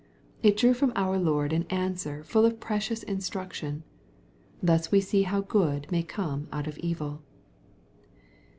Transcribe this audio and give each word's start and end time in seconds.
It 0.41 0.57
drew 0.57 0.73
from 0.73 0.93
our 0.95 1.19
Lord 1.19 1.53
an 1.53 1.67
answer 1.69 2.23
full 2.23 2.43
of 2.43 2.59
precious 2.59 3.03
instruc 3.03 3.53
tion. 3.53 3.83
Thus 4.59 4.91
we 4.91 4.99
see 4.99 5.21
how 5.21 5.41
good 5.41 5.91
may 5.91 6.01
come 6.01 6.47
out 6.51 6.65
of 6.65 6.79
evil. 6.79 7.21